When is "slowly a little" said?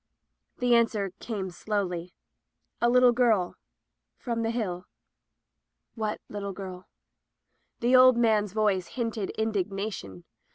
1.51-3.11